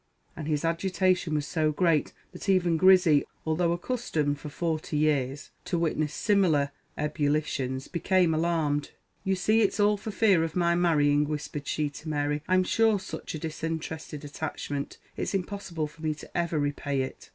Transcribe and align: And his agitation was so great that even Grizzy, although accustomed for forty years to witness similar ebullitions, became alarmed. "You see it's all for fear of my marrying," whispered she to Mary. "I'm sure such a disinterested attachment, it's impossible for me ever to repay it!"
And 0.35 0.47
his 0.47 0.65
agitation 0.65 1.35
was 1.35 1.45
so 1.45 1.71
great 1.71 2.11
that 2.31 2.49
even 2.49 2.75
Grizzy, 2.75 3.23
although 3.45 3.71
accustomed 3.71 4.39
for 4.39 4.49
forty 4.49 4.97
years 4.97 5.51
to 5.65 5.77
witness 5.77 6.11
similar 6.11 6.71
ebullitions, 6.97 7.87
became 7.87 8.33
alarmed. 8.33 8.93
"You 9.23 9.35
see 9.35 9.61
it's 9.61 9.79
all 9.79 9.97
for 9.97 10.09
fear 10.09 10.43
of 10.43 10.55
my 10.55 10.73
marrying," 10.73 11.27
whispered 11.27 11.67
she 11.67 11.91
to 11.91 12.09
Mary. 12.09 12.41
"I'm 12.47 12.63
sure 12.63 12.99
such 12.99 13.35
a 13.35 13.39
disinterested 13.39 14.25
attachment, 14.25 14.97
it's 15.17 15.35
impossible 15.35 15.85
for 15.85 16.01
me 16.01 16.15
ever 16.33 16.55
to 16.57 16.61
repay 16.61 17.03
it!" 17.03 17.29